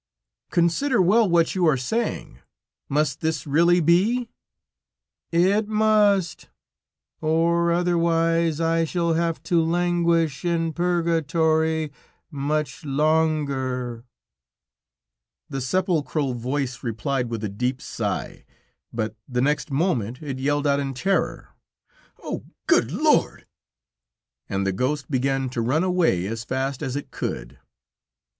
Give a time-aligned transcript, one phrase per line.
[0.49, 2.39] "Consider well what you are saying.
[2.89, 4.29] Must this really be?"
[5.31, 6.49] "It must,
[7.21, 11.91] or otherwise I shall have to languish in purgatory
[12.31, 14.03] much longer,"
[15.49, 18.43] the sepulchral voice replied with a deep sigh;
[18.91, 21.49] but the next moment it yelled out in terror:
[22.23, 22.45] "Oh!
[22.65, 23.45] Good Lord!"
[24.49, 27.59] and the ghost began to run away as fast as it could.